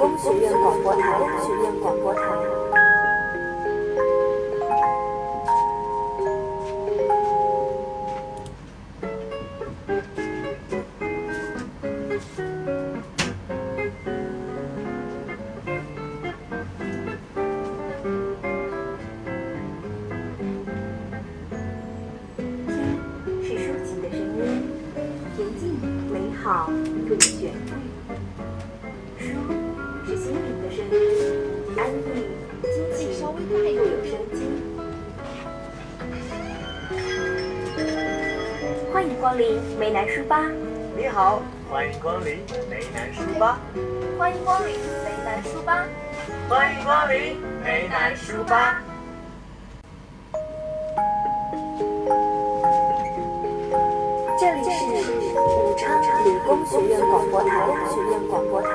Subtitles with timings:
[0.00, 2.22] 工学院广播台，学院广播台。
[22.38, 22.48] 听，
[23.42, 24.40] 是抒情的声音，
[25.36, 25.60] 恬静
[26.10, 26.72] 美好
[27.06, 27.16] 又有
[39.00, 40.44] 欢迎光临梅南书吧，
[40.94, 41.40] 你好，
[41.70, 43.58] 欢迎光临梅南书吧，
[44.18, 45.86] 欢迎光临梅南书吧。
[46.50, 48.82] 欢迎光临梅南书吧。
[54.38, 54.84] 这里是
[55.34, 58.68] 武昌理工学院广播台，学院广播台。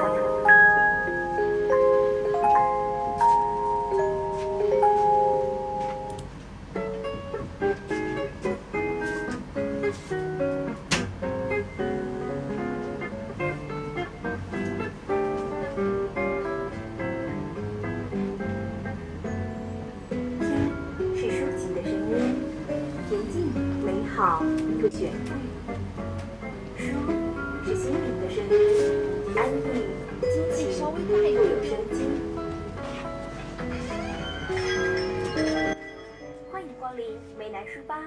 [37.76, 38.00] 书吧，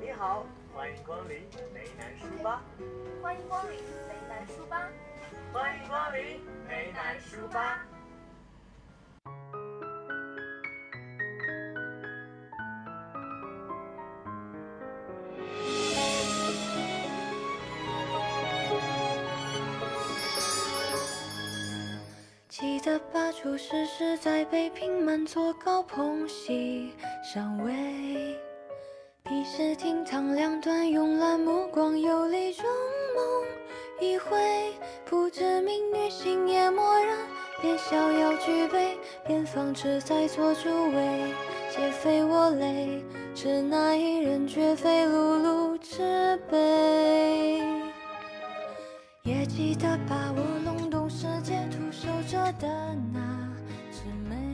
[0.00, 1.42] 你好，欢迎光临
[1.74, 2.62] 梅南书吧，
[3.20, 3.76] 欢迎光临
[4.08, 4.88] 梅南书吧。
[5.52, 7.84] 欢迎光临梅南书吧。
[22.48, 28.38] 记得吧，初识时在北平满座高朋席上位，
[29.32, 32.64] 一时厅堂两端慵懒目光游离中
[33.14, 33.24] 梦
[34.00, 34.36] 一回，
[35.04, 37.16] 不知名女星也默然，
[37.62, 41.32] 边逍遥举杯，边放置在做诸位，
[41.70, 47.62] 皆非我类，只那一人绝非碌碌之辈。
[49.22, 52.66] 也记得把我笼动世界徒手着的
[53.14, 53.19] 那。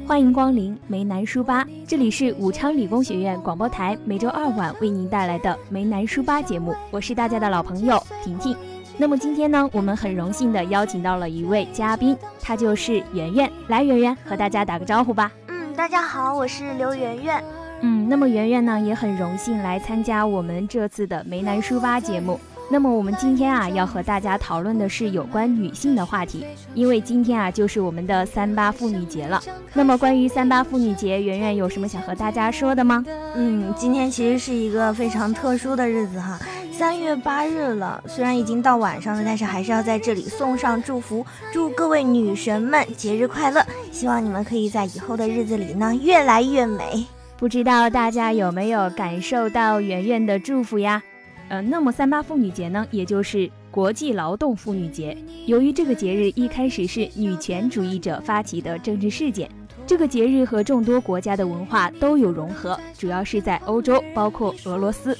[0.07, 8.57] 欢迎光临梅南书吧，这里是武昌理工学院广播台，每周二晚为您带来的梅南书吧节目，我是大家的老朋友婷婷。
[8.97, 13.51] 那么今天呢，我们很荣幸的邀请到了一位嘉宾，她就是圆圆。
[13.67, 15.33] 来，圆圆和大家打个招呼吧。
[15.49, 17.43] 嗯，大家好，我是刘圆圆。
[17.81, 22.39] 嗯，那么圆圆呢也很荣幸来参加我们这次的梅南书吧节目。
[22.69, 26.45] 那么我们今天啊要和大家讨论的是有关女性的话题，
[26.75, 29.41] 因为今天啊就是我们的三八妇女节了。
[29.73, 33.05] 那么关于三八妇女节，圆圆有什么想和大家说的吗？
[33.35, 36.39] 嗯，今天其实是一个非常特殊的日子哈，
[36.73, 38.03] 三月八日了。
[38.07, 43.65] 虽然已经到晚上了，但是还是要在这里送上祝福，祝各位女神们节日快乐！
[43.93, 47.07] 希望你们可以在以后的日子里呢越来越美。
[47.39, 51.03] 不知道大家有没有感受到圆圆的祝福呀？
[51.49, 55.17] 呃，那么三八妇女节呢，也就是国际劳动妇女节。
[55.47, 59.49] 由于这个节日一开始是女权主义者发起的政治事件，
[59.87, 65.17] 这个节日和众多国家的文化都有融合，主要是在欧洲，包括俄罗斯。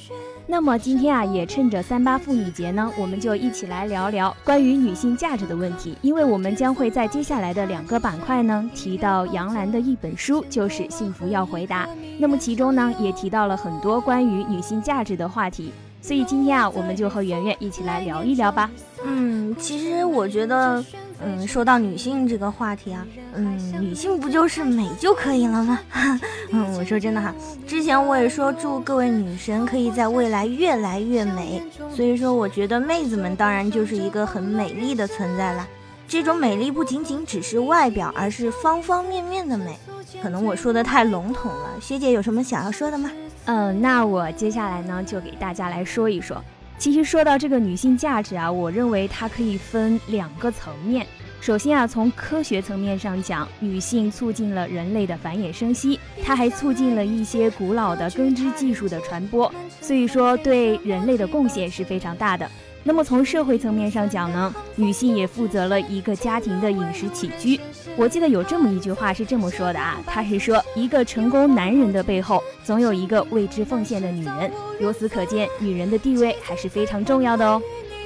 [0.49, 5.97] 那么今天啊，也趁着三八妇女节呢，我们就一起来聊聊关于女性价值的问题。
[6.01, 11.85] 因为我们将会在接下来的两个板块呢，提到杨澜的一本书，就是《幸福要回答》。
[12.17, 15.71] 那么其中呢，也提到了很多关于女性价值的话题。
[16.01, 18.69] 所以今天啊，我们就和圆圆一起来聊一聊吧。
[19.03, 20.83] 嗯，其实我觉得，
[21.23, 25.79] 嗯，说到女性这个话题啊，嗯，女性不就是美就可以了吗？
[26.51, 27.33] 嗯，我说真的哈，
[27.67, 31.61] 之前我也说祝各位女神可以在未来越来越美，
[31.93, 35.67] 所以说我觉得妹子们当然就是一个很美丽的存在啦。
[36.07, 39.77] 这种美丽不仅仅只是外表，而是方方面面的美。
[40.23, 43.11] 可能我说的太笼统了，学姐有什么想要说的吗？
[43.47, 46.43] 嗯，那我接下来呢，就给大家来说一说。
[46.77, 51.07] 其实说到这个女性价值啊，我认为它可以分两个层面。
[51.39, 62.47] 首先啊，从科学层面上讲，女性促进了人类的繁衍生息，它还促进了一些古老的耕织技术的传播，所以说对人类的贡献是非常大的。
[62.87, 67.59] 那么从社会层面上讲呢，女性也负责了一个家庭的饮食起居。
[67.97, 74.49] 我记得有这么一句话是这么说的啊，他是说一个成功男人的背后总有一个为之奉献的女人。
[74.79, 77.61] 由此可见，女人的地位还是非常重要的哦。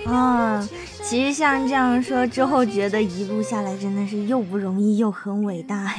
[0.07, 0.67] 啊，
[1.03, 5.93] 其实像这样说之后，觉得一路下来真的是又不容易又很伟大，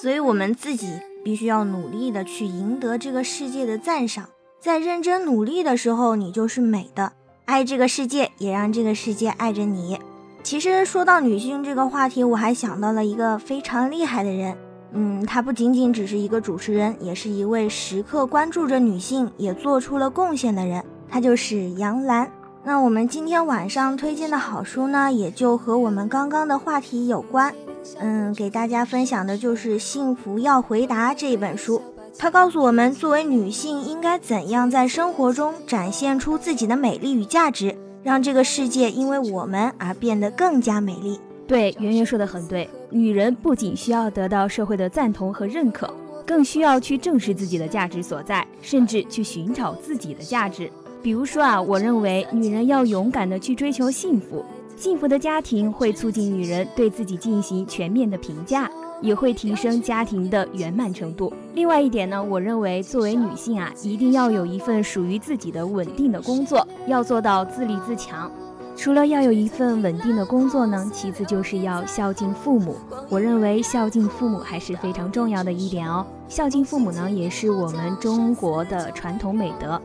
[0.00, 0.92] 所以我们自己
[1.24, 4.28] 必须要努力的去赢得这个世界的赞赏，
[4.60, 7.14] 在认真努力的时候，你就是美的。
[7.44, 9.98] 爱这个世界，也让这个世界爱着你。
[10.42, 14.56] 其实说到女性这个话题，我还想到了一个非常厉害的人，
[14.92, 22.30] 嗯，她不仅仅只是一个主持人，也是一位时刻关注着女性，也做出了贡献的人，她就是杨澜。
[22.64, 27.52] 那我们今天晚上推荐的好书呢，也就和我们刚刚的话题有关。
[27.98, 31.82] 嗯，给大家分享的就是《幸福要回答》这本书。
[32.18, 41.18] 她告诉我们，作为女性应该怎样在生活中展现出自己的美丽与价值，让这个世界因为我们而变得更加美丽。
[41.48, 42.68] 对，圆圆说的很对。
[42.90, 45.92] 女人不仅需要得到社会的赞同和认可，
[46.24, 50.70] 更需要去正视自己的价值所在，甚至去寻找自己的价值。
[51.02, 54.44] 比如说啊，我认为女人要勇敢的去追求幸福，
[54.76, 58.70] 幸福的家庭会促进女人对自己进行全面的评价，
[59.02, 61.30] 也会提升家庭的圆满程度。
[61.54, 68.30] 另外一点呢，我认为作为女性啊，一定要有一份属于自己的稳定的工作，要做到自立自强。
[68.74, 72.74] 除了要有一份稳定的工作呢，其次就是要孝敬父母。
[73.10, 76.04] 我认为孝敬父母还是非常重要的一点哦。
[76.26, 79.80] 孝敬父母呢，也是我们中国的传统美德。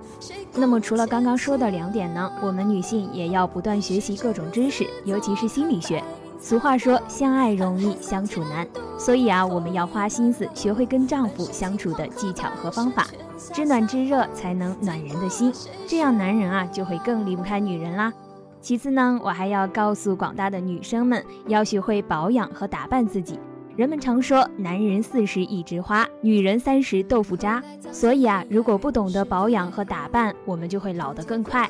[0.56, 6.02] 那么除了刚刚说的两点呢，我们女性也要不断学习各种知识，尤其是心理学。
[6.40, 8.66] 俗话说，相爱容易相处难，
[8.98, 13.08] 所以啊，我们要花心思学会跟丈夫相处的技巧和方法，
[13.54, 15.52] 知暖知热才能暖人的心，
[15.88, 18.14] 这样男人啊就会更离不开女人啦。
[18.62, 23.40] 其次呢，我还要告诉广大的女生们，要学会保养和打扮自己。
[23.76, 27.62] 人们常说，男人四十一枝花，女人三十豆腐渣。
[27.92, 31.70] 所以啊，如果不懂得保养和打扮，我们就会老得更快。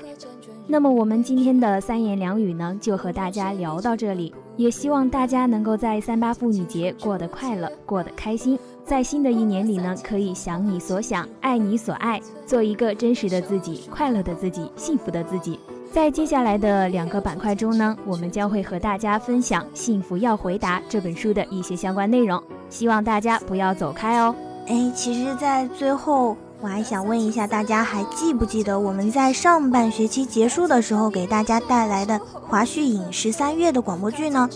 [0.69, 4.33] 那么，我们今天的三言两语呢，就和大家聊到这里。
[4.57, 8.59] 也希望大家能够在三八妇女节过得快乐，过得开心。
[8.83, 15.57] 在新的一年里呢，可以想你所想，爱你所爱，做一个真实的自己，快乐的自己，幸福的自己。
[15.89, 24.35] 在接下来的两个板块中呢，我们将会和大家分享《幸福要回答》这本书的一些相关内容，希望大家不要走开哦。
[24.67, 34.49] 哎，其实，在最后，我还想问一下大家，还记不记得我们在上半学期结束的时候给大家带来的华胥引十三月的广播剧呢？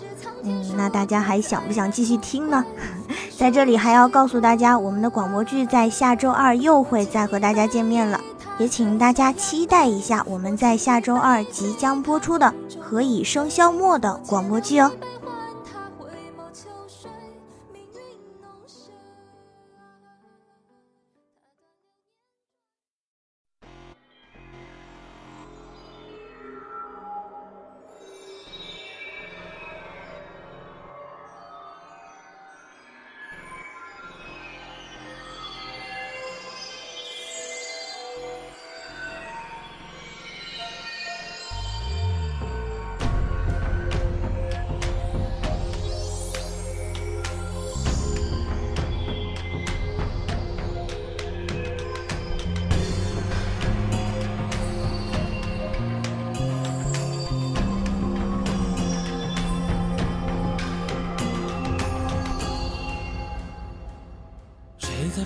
[0.43, 2.65] 嗯，那大家还想不想继续听呢？
[3.37, 8.19] 在这里还要告诉大家，我们的广播剧在下周二又会再和大家见面了。
[8.57, 14.91] 也请大家期待一下我们在下周二即将播出的《何以笙箫默》的广播剧哦。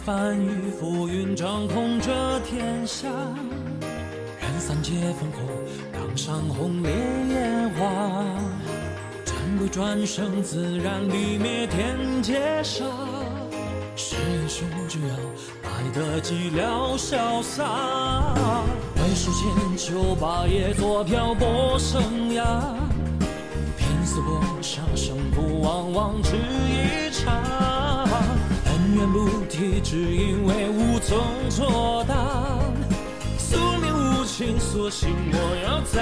[0.06, 3.08] 翻雨覆云，掌控着天下，
[4.40, 5.42] 任三界烽火，
[5.92, 8.24] 当上红烈焰花。
[9.26, 12.86] 战鬼转生，自然离灭天劫杀。
[13.96, 15.16] 是英雄就要
[15.64, 18.36] 来得寂寥潇洒，
[18.98, 22.46] 为数千秋霸业做漂泊生涯。
[23.76, 27.65] 拼死搏杀，胜负往往只一场。
[28.96, 31.18] 愿不提，只因为无从
[31.50, 32.16] 作答。
[33.38, 36.02] 宿命无情，索性我要在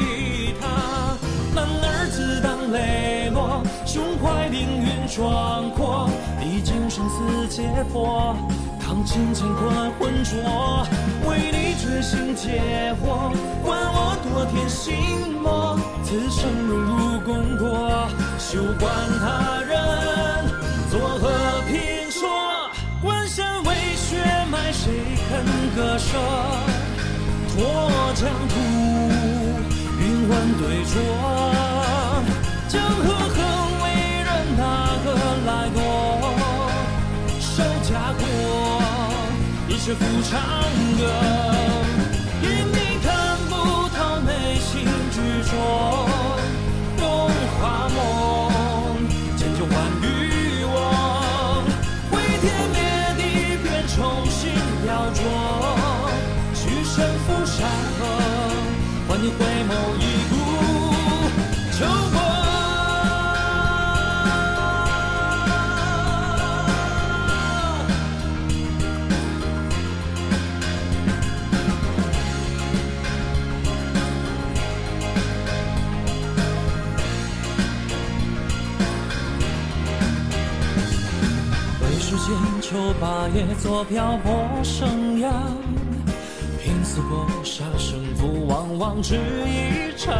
[0.00, 1.16] 意他。
[1.54, 8.34] 男儿自当磊落，胸怀凌云壮阔，历经生死劫波，
[8.80, 10.84] 当千乾坤浑浊，
[11.28, 13.30] 为你决心解惑，
[13.62, 19.70] 管我多天心魔，此生荣辱功过，休管他人
[20.90, 21.30] 作何
[24.84, 24.90] 谁
[25.28, 25.30] 肯
[25.76, 26.18] 割舍
[27.54, 27.56] 拓
[28.16, 28.52] 疆土？
[30.00, 30.92] 云纹对酌，
[32.66, 33.38] 江河横，
[33.84, 33.84] 为
[34.24, 34.60] 人哪
[35.04, 35.06] 个
[35.46, 35.78] 来夺？
[37.38, 38.20] 守家国，
[39.68, 40.32] 一曲古长
[40.98, 41.00] 歌。
[42.42, 43.06] 因你看
[43.48, 43.52] 不
[43.90, 43.96] 透
[44.26, 44.70] 内心
[45.12, 45.16] 执
[45.48, 45.52] 着，
[46.98, 47.96] 荣华梦，
[49.36, 49.72] 千秋换
[50.02, 50.04] 欲
[50.64, 51.62] 我，
[52.10, 52.76] 毁天灭
[53.16, 53.22] 地
[53.62, 54.31] 变重。
[55.14, 55.20] 着，
[56.54, 58.00] 去身赴山河，
[59.08, 60.32] 换你回眸一顾，
[61.72, 62.31] 秋风。
[82.72, 85.28] 秋八月做漂泊生涯，
[86.58, 90.14] 拼死搏杀，胜负往往只一场。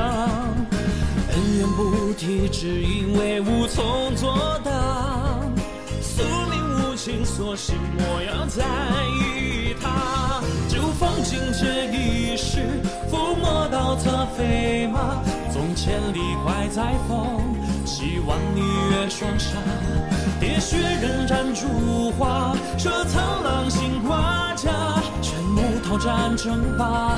[1.30, 4.70] 恩怨不提，只因为无从作答。
[6.02, 8.62] 宿命无情，索性莫要在
[9.08, 10.42] 意它。
[10.68, 12.58] 就放尽这一世，
[13.10, 17.56] 抚摸到它飞马，纵千里快在风，
[17.86, 19.56] 希望你越双杀。
[20.42, 24.72] 铁血刃斩如花，这苍狼心挂甲，
[25.22, 27.16] 全木讨战争霸，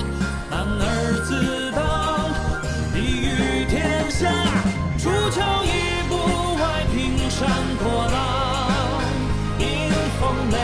[0.51, 0.85] 男儿
[1.25, 1.81] 自当
[2.93, 4.29] 立于天下。
[4.99, 6.13] 出鞘一步
[6.61, 8.15] 外，平山破浪，
[9.59, 9.65] 迎
[10.21, 10.57] 风雷，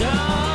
[0.00, 0.49] show.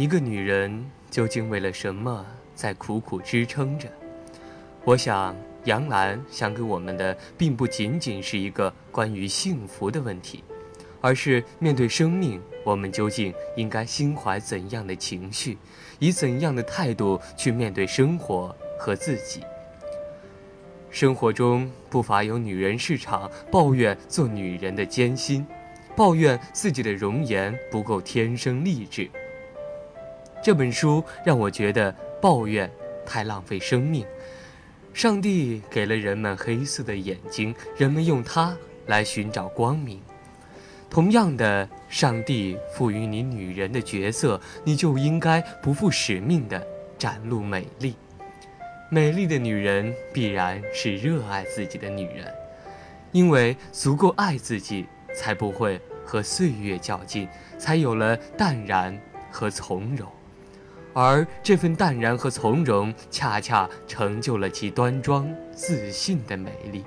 [0.00, 3.86] 一个女人究竟为了什么在苦苦支撑着？
[4.82, 10.42] 我想，杨澜想给我们的，并不仅仅是一个关于幸福的问题，
[11.02, 15.58] 而是面对生命，我们究竟应该心怀怎样的情绪，
[15.98, 19.42] 以怎样的态度去面对生活和自己。
[20.88, 25.46] 生活中不乏有女人市场抱怨做女人的艰辛，
[25.94, 29.06] 抱怨自己的容颜不够天生丽质。
[30.42, 32.70] 这本书让我觉得抱怨
[33.04, 34.06] 太浪费生命。
[34.94, 38.56] 上帝给了人们黑色的眼睛，人们用它
[38.86, 40.00] 来寻找光明。
[40.88, 46.60] 同样的，上帝赋予你女人的角色，你就应该不负使命地
[46.98, 47.94] 展露美丽。
[48.90, 52.26] 美丽的女人必然是热爱自己的女人，
[53.12, 60.10] 因为足够爱自己，才不会和岁月较劲，才有了淡然和从容。
[60.92, 66.84] 而这份淡然和从容，恰恰成就了其端庄自信的美丽。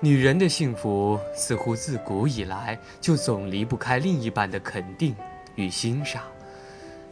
[0.00, 5.14] 女人的幸福似乎自古以来就总离不开另一半的肯定
[5.54, 6.22] 与欣赏。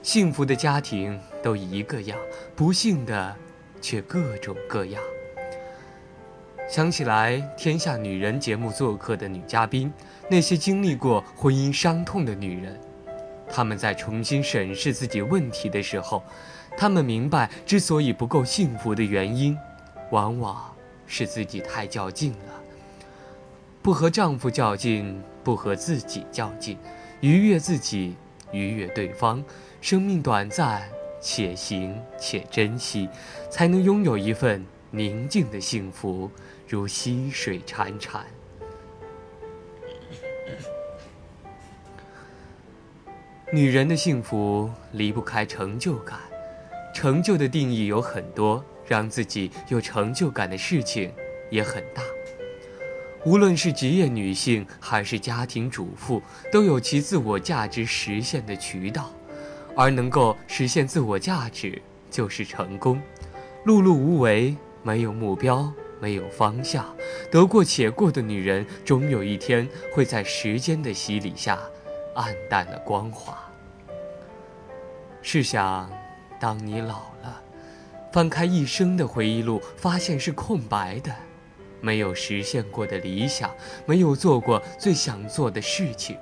[0.03, 2.19] 幸福的家庭都一个样，
[2.55, 3.35] 不幸的
[3.81, 5.01] 却各种各样。
[6.69, 9.93] 想起来，《天下女人》节目做客的女嘉宾，
[10.29, 12.79] 那些经历过婚姻伤痛的女人。
[13.55, 16.25] 他们在重新审视自己问题的时候，
[16.75, 19.55] 他们明白，之所以不够幸福的原因，
[20.11, 20.75] 往往
[21.07, 22.63] 是自己太较劲了。
[23.83, 26.79] 不和丈夫较劲，不和自己较劲，
[27.21, 28.17] 愉悦自己，
[28.53, 29.45] 愉悦对方。
[29.83, 30.83] 生命短暂，
[31.21, 33.09] 且行且珍惜，
[33.51, 36.31] 才能拥有一份宁静的幸福，
[36.67, 38.21] 如溪水潺潺。
[43.55, 46.19] 女人的幸福离不开成就感，
[46.95, 51.13] 成就的定义有很多，让自己有成就感的事情
[51.51, 52.03] 也很大。
[53.27, 59.13] 无论是职业女性还是家庭主妇，都有其自我价值实现的渠道，
[59.77, 61.81] 而能够实现自我价值
[62.11, 62.99] 就是成功。
[63.67, 66.87] 碌碌无为，没有目标，没有方向，
[67.31, 71.59] 得过且过的女人，终有一天会在时间的洗礼下，
[72.17, 73.42] 黯淡了光华。
[75.23, 75.89] 试想，
[76.41, 77.41] 当你老了，
[78.13, 81.15] 翻开一生的回忆录，发现是空白的。
[81.81, 83.51] 没有实现过的理想，
[83.87, 86.17] 没有做过最想做的事情，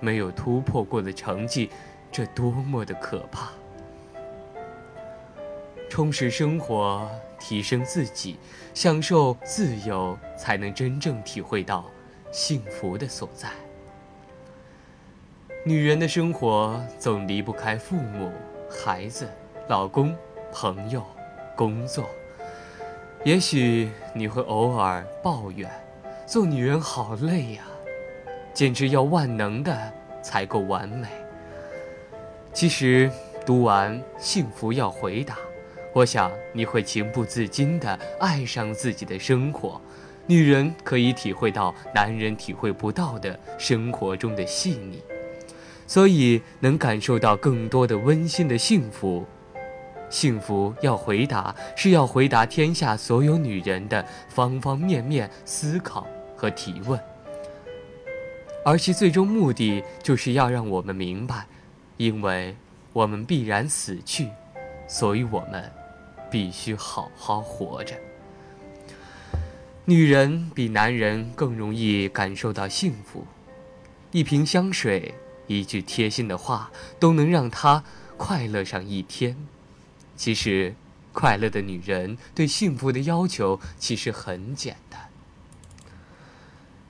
[0.00, 1.70] 没有突破过的成绩，
[2.10, 3.50] 这多么的可怕！
[5.88, 8.38] 充实生活，提升自己，
[8.74, 11.84] 享受自由，才能真正体会到
[12.32, 13.48] 幸福的所在。
[15.68, 18.30] 女人的生活总离不开父母、
[18.70, 19.28] 孩子、
[19.66, 20.16] 老公、
[20.52, 21.02] 朋友、
[21.56, 22.08] 工作。
[23.24, 25.68] 也许你会偶尔抱怨，
[26.24, 27.64] 做女人好累呀，
[28.54, 29.76] 简直要万能的
[30.22, 31.08] 才够完美。
[32.52, 33.10] 其实
[33.44, 35.34] 读完《幸福要回答》，
[35.92, 39.80] 我想你会情不自禁地爱上自己的生活。
[40.28, 45.02] 女人可以体会到男人体会不到的生活中的细腻，
[45.86, 49.24] 所以能感受到更多的温馨的幸福。
[50.08, 56.98] 幸福要回答，是要回答天下所有女人的方方面面思考和提问，
[58.64, 61.44] 而其最终目的就是要让我们明白，
[61.96, 62.54] 因为
[62.92, 64.28] 我们必然死去，
[64.86, 65.68] 所以我们
[66.30, 67.96] 必须好好活着。
[69.84, 73.26] 女人比男人更容易感受到幸福，
[74.12, 75.12] 一瓶香水，
[75.46, 77.84] 一句贴心的话，都能让她
[78.16, 79.36] 快乐上一天。
[80.16, 80.74] 其实，
[81.12, 85.08] 快乐的女人对幸福的要求其实很简单。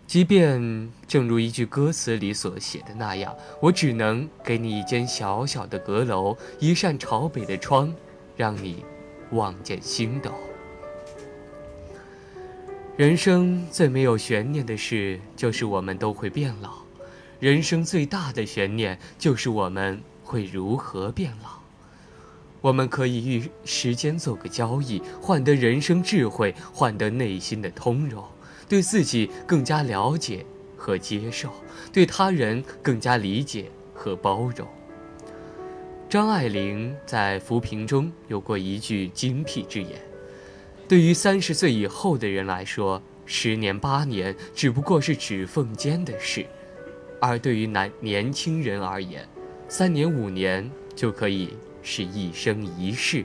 [0.07, 7.93] 即便正如一句歌词里所写的那样，我只能给你一间小小的阁楼，一扇朝北的窗，
[8.37, 8.85] 让你
[9.33, 10.33] 望见星斗。
[12.97, 16.86] 人生最没有悬念的事，就是我们都会变老；
[17.39, 21.51] 人生最大的悬念，就是我们会如何变老。
[22.63, 28.25] 我们可以与时间做个交易，换得人生智慧，换得内心的通融，
[28.69, 30.45] 对自己更加了解
[30.77, 31.51] 和接受，
[31.93, 34.67] 对他人更加理解和包容。
[36.09, 40.01] 张爱玲在浮萍中有过一句精辟之言：
[40.89, 46.45] 对于三十岁以后的人来说，十年八年只不过是指缝间的事；
[47.21, 49.27] 而对于男年轻人而言，
[49.69, 51.57] 三年五年就可以。
[51.89, 53.25] 是一生一世，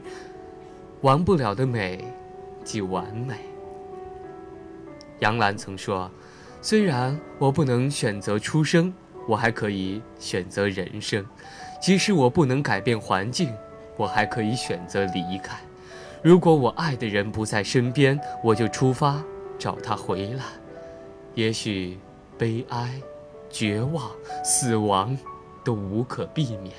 [1.01, 2.05] 完不了的美，
[2.63, 3.33] 即完美。
[5.17, 6.11] 杨澜曾说
[6.61, 8.93] ：“虽然我不能选择出生，
[9.27, 11.23] 我还可以选择人生；
[11.81, 13.51] 即使我不能改变环境，
[13.97, 15.59] 我还可以选择离开。
[16.21, 19.23] 如果我爱的人不在身边，我就出发
[19.57, 20.43] 找他回来。
[21.33, 21.97] 也许
[22.37, 23.01] 悲哀、
[23.51, 24.09] 绝望、
[24.43, 25.17] 死亡
[25.63, 26.73] 都无可避免。”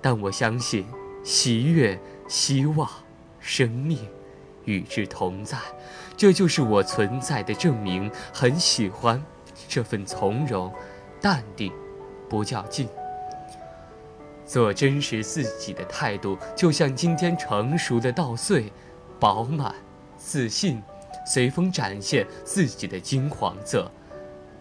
[0.00, 0.86] 但我相信，
[1.22, 1.98] 喜悦、
[2.28, 2.88] 希望、
[3.40, 3.98] 生命，
[4.66, 5.58] 与之同在，
[6.16, 8.10] 这就是我存在的证明。
[8.32, 9.24] 很喜欢
[9.66, 10.72] 这份从容、
[11.20, 11.72] 淡定，
[12.28, 12.86] 不较劲。
[14.46, 18.70] 做真实自己的态度，就像今天成熟的稻穗，
[19.18, 19.74] 饱满、
[20.18, 20.82] 自信，
[21.26, 23.90] 随风展现自己的金黄色，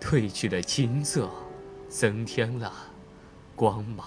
[0.04, 1.30] 褪去了青涩，
[1.88, 2.70] 增添了
[3.56, 4.06] 光芒。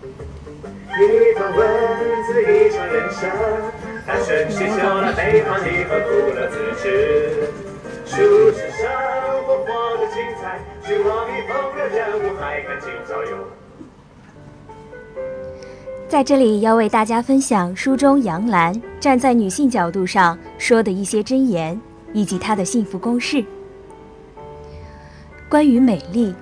[0.00, 1.66] 一段文
[2.24, 3.28] 字，一场人生，
[4.06, 7.50] 它顺写就了悲欢离合，苦乐自知。
[8.06, 8.14] 书
[8.52, 8.88] 是生
[9.44, 13.48] 活活得精彩，希望你风流人物还敢今朝有。
[16.08, 21.78] 在这里要为大家分享书中杨澜站在女性角度上说的一些箴言，
[22.12, 23.44] 以及她的幸福公式。
[25.48, 26.34] 关于美丽。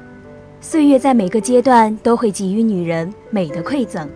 [0.60, 4.08] 岁月在每个阶段都会给予女人美的馈赠，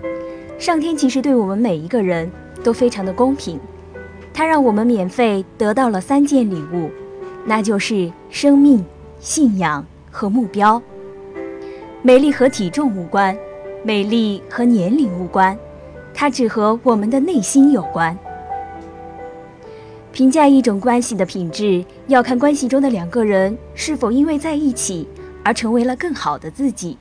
[0.59, 2.31] 上天其实对我们每一个人
[2.65, 3.61] 都非常的公平，
[4.33, 6.91] 它让我们免费得到了三件礼物，
[7.45, 8.83] 那就是生命、
[9.21, 10.81] 信仰和目标。
[12.01, 13.37] 美丽和体重无关，
[13.83, 15.59] 美丽和年龄无关，
[16.13, 18.17] 它只和我们的内心有关。
[20.13, 25.09] 评价一种关系的品质，要看关系中的两个人是否因为在一起。
[25.45, 26.99] 而成为了更好的自己。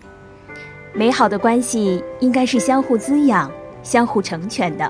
[0.94, 3.52] 美好的关系应该是相互滋养、
[3.84, 4.90] 相互成全的。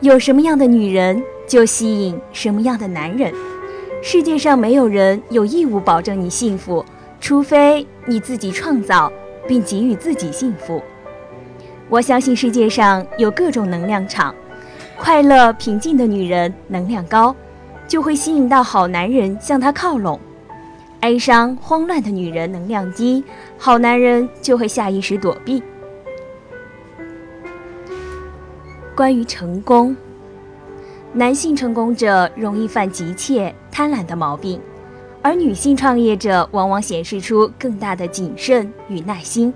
[0.00, 3.34] 有什么样的女人，就吸引什么样的男人。
[4.00, 6.84] 世界上没有人有义务保证你幸福，
[7.20, 9.10] 除非你自己创造
[9.46, 10.82] 并给予自己幸福。
[11.88, 14.34] 我相信世界上有各种能量场，
[14.96, 17.34] 快乐平静的女人能量高，
[17.86, 20.18] 就会吸引到好男人向她靠拢；
[21.00, 23.22] 哀伤慌乱的女人能量低，
[23.56, 25.62] 好男人就会下意识躲避。
[28.96, 29.94] 关于成功，
[31.12, 34.60] 男性成功者容易犯急切、贪婪的毛病，
[35.26, 39.52] 而女性创业者往往显示出更大的谨慎与耐心。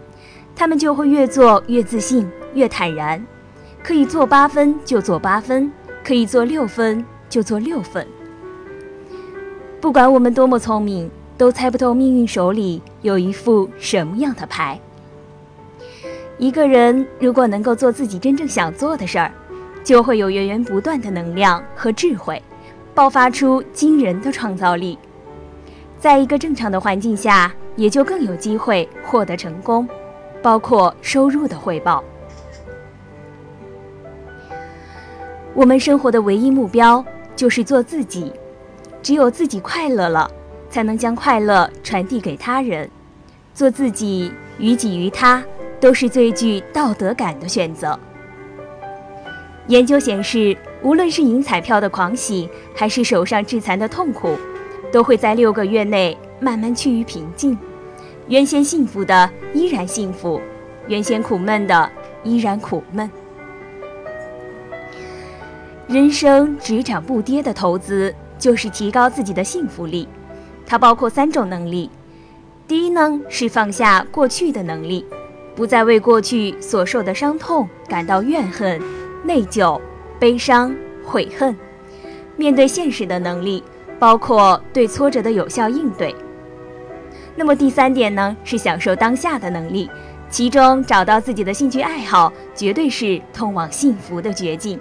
[0.56, 3.24] 他们就会越做越自信、越坦然，
[3.80, 5.70] 可以做八分就做八分，
[6.02, 8.04] 可以做六分就做六分。
[9.80, 14.76] 不管我们多么聪明，都猜不透命运手里有一副什么样的牌。
[16.36, 19.30] 一个人如果能够做自己真正想做的事儿，
[19.84, 22.42] 就会有源源不断的能量和智慧，
[22.92, 24.98] 爆发出惊人的创造力。
[26.00, 29.86] 在一个正常的环境下，也就更有机会获得成功，
[30.42, 32.02] 包括收入的回报。
[35.54, 37.04] 我们生活的唯一目标
[37.36, 38.32] 就是做自己，
[39.02, 40.30] 只有自己快乐了，
[40.70, 42.90] 才能将快乐传递给他人。
[43.52, 45.44] 做自己，于己于他。
[45.80, 47.98] 都是最具道德感的选择。
[49.66, 54.36] 研究显示，无论是赢彩票的狂喜，还是手上致残的痛苦，
[54.92, 57.56] 都会在六个月内慢慢趋于平静。
[58.28, 60.40] 原先幸福的依然幸福，
[60.86, 61.90] 原先苦闷的
[62.22, 63.10] 依然苦闷。
[65.86, 70.08] 人生只涨不跌的投资，就是提高自己的幸福力。
[70.64, 71.90] 它包括三种能力。
[72.68, 75.04] 第一呢，是放下过去的能力。
[75.56, 78.80] 不再为过去所受的伤痛感到怨恨、
[79.24, 79.78] 内疚、
[80.18, 80.74] 悲伤、
[81.04, 81.54] 悔恨，
[82.36, 83.62] 面对现实的能力，
[84.00, 86.12] 包括对挫折的有效应对。
[87.36, 89.88] 那么第三点呢，是享受当下的能力，
[90.28, 94.80] 其中找到自己的兴趣爱好，绝对是通往幸福的绝境。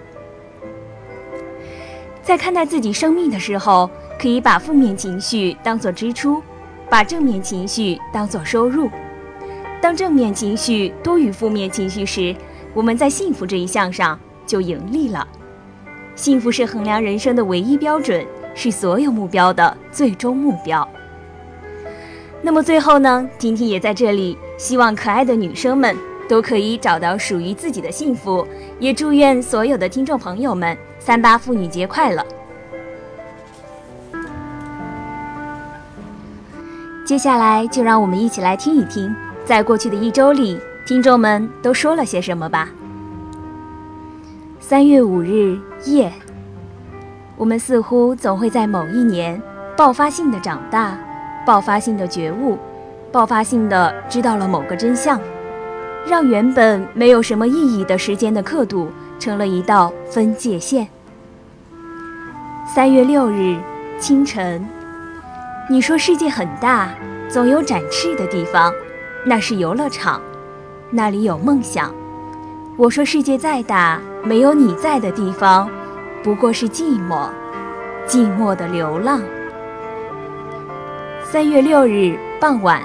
[2.23, 6.41] 在看待自己生命的时候，可以把负面情绪当作支出，
[6.89, 8.89] 把正面情绪当作收入。
[9.81, 12.35] 当正面情绪多于负面情绪时，
[12.73, 15.27] 我们在幸福这一项上就盈利了。
[16.15, 20.87] 幸福是衡量人生的唯一标准，是所有目标的最终目标。
[22.41, 23.29] 那么最后呢？
[23.37, 25.95] 婷婷也在这里，希望可爱的女生们
[26.27, 28.47] 都可以找到属于自己的幸福，
[28.79, 32.25] 也祝愿所有的听众朋友们三八妇女节快乐。
[37.05, 39.13] 接下来就让我们一起来听一听。
[39.43, 42.69] 在过去的一周里，听众们都说了些什么吧？
[44.59, 46.13] 三月五日夜，
[47.39, 49.41] 我们似乎总会在某一年
[49.77, 50.99] 爆发性的长大，
[51.45, 52.57] 爆发性的觉悟，
[53.13, 55.17] 爆发性的知道了某个真相，
[56.05, 60.85] 让原本没有什么意义的时间的刻度成了一道分界线。
[62.75, 63.55] 三月六日
[64.01, 64.67] 清晨，
[65.69, 66.89] 你说世界很大，
[67.29, 68.73] 总有展翅的地方。
[69.25, 70.21] 那是游乐场，
[70.91, 71.89] 那里有梦想。
[72.75, 75.69] 我说世界再大，没有你在的地方，
[76.21, 77.29] 不过是寂寞，
[78.05, 79.21] 寂寞的流浪。
[81.23, 82.81] 三月六日傍晚，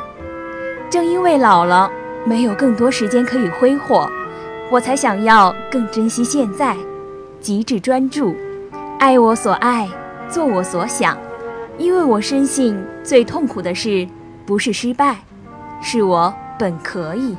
[0.88, 1.90] 正因为老了，
[2.25, 4.09] 没有更多时间可以挥霍，
[4.70, 6.77] 我才想要更珍惜现在，
[7.40, 8.35] 极致专注，
[8.99, 9.88] 爱我所爱，
[10.29, 11.18] 做我所想，
[11.77, 14.07] 因为我深信最痛苦的事
[14.47, 15.16] 不是失败。
[15.83, 17.37] 是我本可以。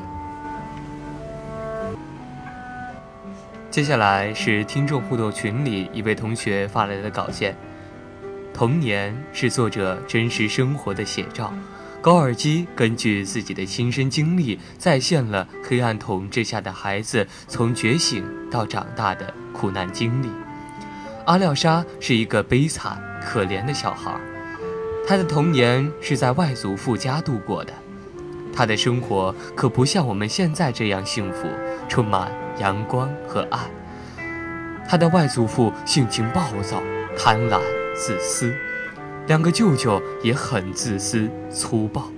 [3.76, 7.54] 接下来是听众互动群里一位同学发来的稿件。
[8.54, 11.54] 童年是作者真实生活的写照，
[12.02, 20.30] 高尔基根据自己的亲身经历，再现了黑暗统治下的孩子从觉醒到长大的苦难经历。
[21.26, 24.18] 阿廖沙是一个悲惨可怜的小孩，
[25.06, 27.74] 他的童年是在外祖父家度过的。
[28.56, 31.50] 他的生活可不像我们现在这样幸福，
[31.88, 33.60] 充满阳光和爱。
[34.88, 36.82] 他的外祖父性情暴躁、
[37.18, 37.60] 贪婪、
[37.96, 38.54] 自私，
[39.28, 42.12] 两个舅舅也很自私粗暴，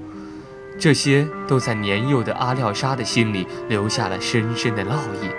[0.78, 5.32] 这些都在年幼的阿廖沙的心里留下了深深的烙印。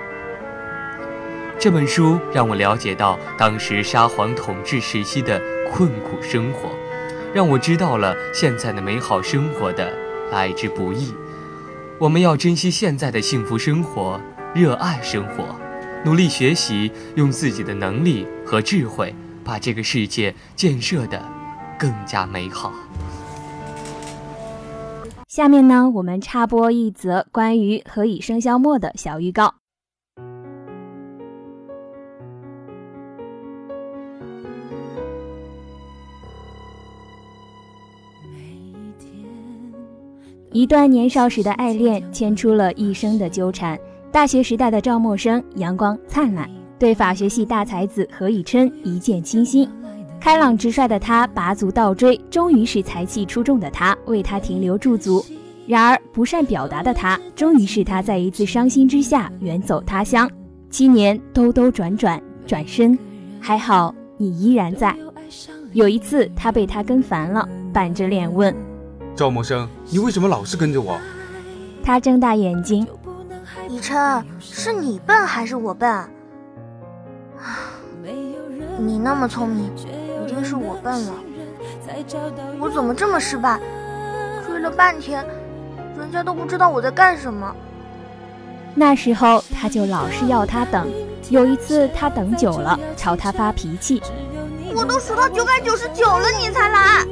[1.59, 6.71] 这本书让我了解到当时沙皇统治时期的困苦生活，
[7.35, 9.93] 让我知道了现在的美好生活的。
[10.31, 11.15] 来之不易，
[12.01, 14.21] 我们要珍惜现在的幸福生活，
[14.55, 15.45] 热爱生活，
[16.05, 21.21] 努力学习，用自己的能力和智慧，把这个世界建设的
[21.77, 22.73] 更加美好。
[25.27, 29.57] 下面呢，我们插播一则关于《何以笙箫默》的小预告。
[40.53, 43.79] 一段年少时的爱恋，牵出了一生的纠缠。
[44.11, 49.69] 大学时代的赵默笙阳光灿烂，对法学系大才子何以琛一见倾心。
[50.19, 55.23] 开朗直率的他拔足倒追，终于使才气出众的他为他停留驻足。
[55.67, 60.29] 然而不善表达的他，终于使他在一次伤心之下远走他乡。
[60.71, 62.99] 七年兜兜转转，转身，
[63.39, 64.97] 还好你依然在。
[65.75, 68.55] 有一次他被他跟烦了，板着脸问。
[69.19, 70.97] 赵默笙，你为什么老是跟着我？
[71.83, 72.87] 他睁大眼睛，
[73.69, 76.09] 以琛，是你笨还是我笨？
[78.79, 79.73] 你那么聪明，
[80.25, 81.15] 一定是我笨了。
[82.61, 83.59] 我怎么这么失败？
[84.47, 85.27] 追了半天，
[85.99, 87.53] 人家都不知道我在干什么。
[88.73, 90.87] 那时候他就老是要他等，
[91.29, 94.01] 有一次他等久了，朝他发脾气。
[94.77, 97.05] 我都数到九百九十九了，你才来。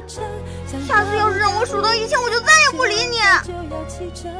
[0.85, 3.17] 下次要是让我数到一千，我就再也不理你。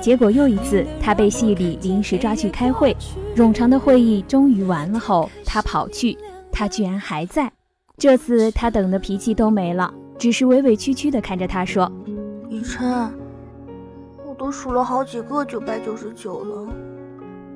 [0.01, 2.97] 结果又一次，他被系里临时抓去开会，
[3.35, 6.17] 冗长的会议终于完了后，他跑去，
[6.51, 7.51] 他居然还在。
[7.97, 11.91] 这次他等的脾气都没了，只是委委屈屈的看着他说
[12.51, 13.11] ：“雨琛，
[14.27, 16.69] 我都数了好几个九百九十九了。”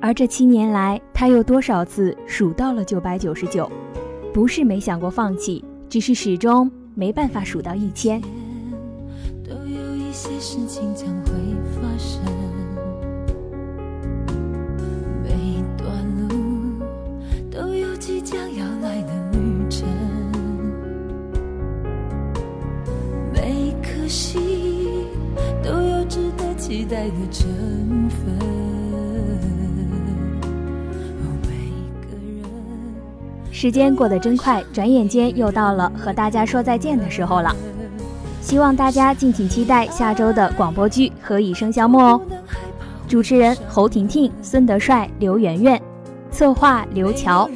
[0.01, 3.71] 而这七年来，他又多少次数到了九百九十九？
[4.33, 8.19] 不是没想过放弃，只是始终没办法数到一千。
[10.53, 11.31] 事情将会
[11.71, 12.21] 发生，
[15.23, 15.87] 每段
[16.27, 16.35] 路
[17.49, 19.87] 都有即将要来的旅程，
[23.31, 24.41] 每颗心
[25.63, 27.49] 都有值得期待的成
[28.09, 28.37] 分。
[33.53, 37.55] 时间过得真快，转眼间又到了和大家说再见的时候了。
[38.41, 42.21] 希望大家敬请期待下周的广播剧《何以笙箫默》哦！
[43.07, 45.81] 主持人侯婷婷、孙德帅、刘媛媛，
[46.31, 47.49] 策划刘乔，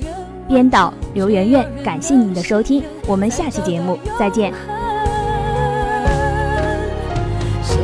[0.48, 1.66] 编导刘媛媛。
[1.84, 4.54] 感谢您的收听，我们下期节目再见。
[7.64, 7.78] 想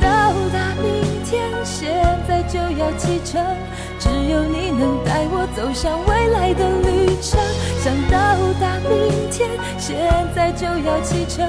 [0.00, 1.90] 到达明天，现
[2.28, 3.42] 在就要启程，
[3.98, 7.40] 只有你能带我走向未来的旅程。
[7.78, 9.96] 想到达明天，现
[10.34, 11.48] 在就要启程。